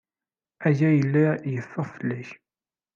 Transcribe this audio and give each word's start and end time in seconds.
Aya 0.67 0.89
yella 0.97 1.27
yeffeɣ 1.53 1.85
fell-ak. 1.93 2.29